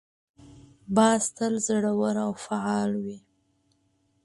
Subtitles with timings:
[0.95, 3.17] باز تل زړور او فعال وي